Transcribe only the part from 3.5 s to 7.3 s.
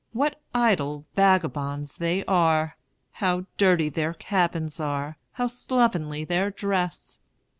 dirty their cabins are! How slovenly their dress!